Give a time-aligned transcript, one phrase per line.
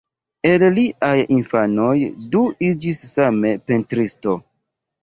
[0.51, 1.93] El liaj infanoj
[2.33, 4.41] du iĝis same pentristo.